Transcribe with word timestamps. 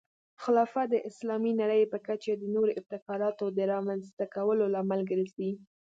خلافت 0.43 0.87
د 0.91 0.95
اسلامي 1.09 1.51
نړۍ 1.61 1.81
په 1.91 1.97
کچه 2.07 2.31
د 2.37 2.43
نوو 2.53 2.67
ابتکاراتو 2.79 3.45
د 3.57 3.59
رامنځته 3.73 4.25
کولو 4.35 4.63
لامل 4.73 5.01
ګرځي. 5.11 5.51